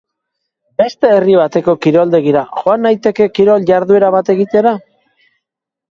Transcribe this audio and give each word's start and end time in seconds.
Beste 0.81 1.11
herri 1.17 1.35
bateko 1.41 1.75
kiroldegira 1.85 2.43
joan 2.57 2.83
naiteke 2.87 3.29
kirol-jarduera 3.37 4.11
bat 4.17 4.33
egitera? 4.37 4.77